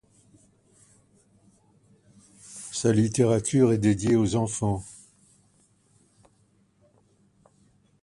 [2.71, 4.83] Sa littérature est dédiée aux enfants.